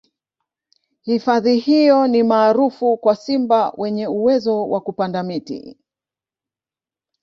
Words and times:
hifadhi 1.01 1.59
hiyo 1.59 2.07
ni 2.07 2.23
maarufu 2.23 2.97
kwa 2.97 3.15
simba 3.15 3.73
wenye 3.77 4.07
uwezo 4.07 4.69
wa 4.69 4.81
kupanda 4.81 5.23
miti 5.23 5.77